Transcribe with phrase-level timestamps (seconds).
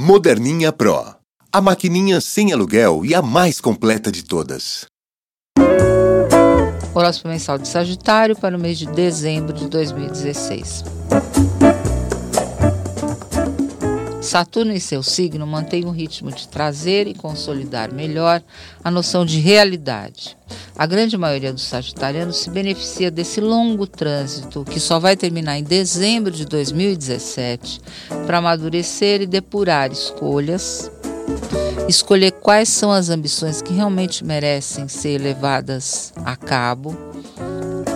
[0.00, 1.16] Moderninha Pro.
[1.52, 4.86] A maquininha sem aluguel e a mais completa de todas.
[6.94, 10.84] Horóscopo mensal de Sagitário para o mês de dezembro de 2016.
[14.22, 18.40] Saturno em seu signo mantém um ritmo de trazer e consolidar melhor
[18.84, 20.36] a noção de realidade.
[20.78, 25.64] A grande maioria dos sagitarianos se beneficia desse longo trânsito, que só vai terminar em
[25.64, 27.80] dezembro de 2017,
[28.24, 30.88] para amadurecer e depurar escolhas,
[31.88, 36.96] escolher quais são as ambições que realmente merecem ser levadas a cabo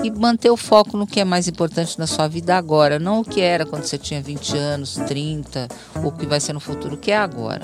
[0.02, 3.24] e manter o foco no que é mais importante na sua vida agora, não o
[3.24, 5.68] que era quando você tinha 20 anos, 30,
[6.02, 7.62] ou o que vai ser no futuro, o que é agora.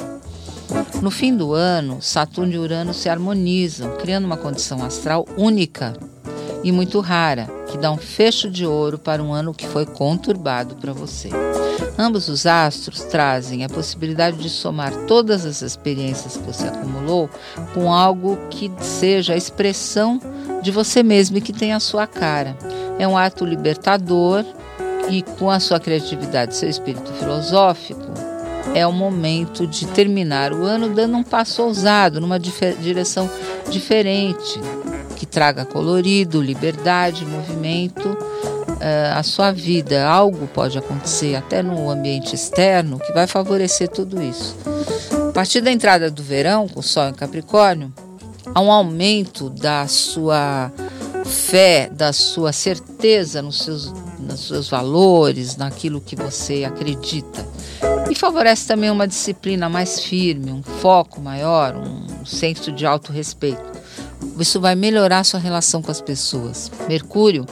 [1.00, 5.94] No fim do ano, Saturno e Urano se harmonizam, criando uma condição astral única
[6.64, 10.74] e muito rara, que dá um fecho de ouro para um ano que foi conturbado
[10.76, 11.30] para você.
[11.96, 17.30] Ambos os astros trazem a possibilidade de somar todas as experiências que você acumulou
[17.74, 20.20] com algo que seja a expressão
[20.62, 22.56] de você mesmo e que tenha a sua cara.
[22.98, 24.44] É um ato libertador
[25.08, 28.12] e com a sua criatividade, seu espírito filosófico,
[28.74, 33.30] é o momento de terminar o ano dando um passo ousado, numa direção
[33.70, 34.60] diferente,
[35.16, 40.06] que traga colorido, liberdade, movimento uh, à sua vida.
[40.06, 44.56] Algo pode acontecer até no ambiente externo que vai favorecer tudo isso.
[45.28, 47.92] A partir da entrada do verão, com o Sol em Capricórnio,
[48.54, 50.72] há um aumento da sua
[51.24, 53.92] fé, da sua certeza nos seus,
[54.28, 57.46] nos seus valores, naquilo que você acredita.
[58.10, 63.78] E favorece também uma disciplina mais firme, um foco maior, um senso de autorrespeito.
[64.38, 66.70] Isso vai melhorar sua relação com as pessoas.
[66.88, 67.44] Mercúrio,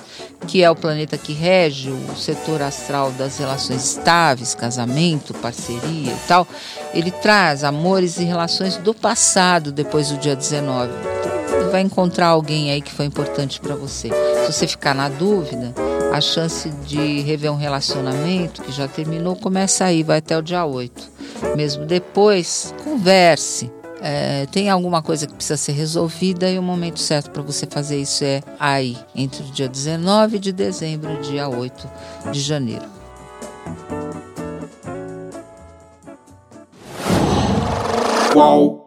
[0.46, 6.28] que é o planeta que rege o setor astral das relações estáveis, casamento, parceria e
[6.28, 6.46] tal,
[6.94, 11.35] ele traz amores e relações do passado depois do dia 19.
[11.70, 14.08] Vai encontrar alguém aí que foi importante para você.
[14.08, 15.74] Se você ficar na dúvida,
[16.12, 20.64] a chance de rever um relacionamento que já terminou começa aí, vai até o dia
[20.64, 21.10] 8.
[21.56, 23.70] Mesmo depois, converse
[24.00, 28.00] é, tem alguma coisa que precisa ser resolvida e o momento certo para você fazer
[28.00, 31.90] isso é aí, entre o dia 19 de dezembro e o dia 8
[32.30, 32.84] de janeiro.
[38.32, 38.85] Qual?